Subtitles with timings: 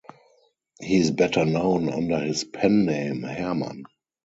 [0.81, 3.83] He is better known under his pen-name Hermann.